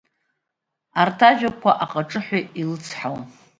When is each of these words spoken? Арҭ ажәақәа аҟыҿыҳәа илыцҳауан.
Арҭ 1.01 1.19
ажәақәа 1.29 1.71
аҟыҿыҳәа 1.83 2.39
илыцҳауан. 2.61 3.25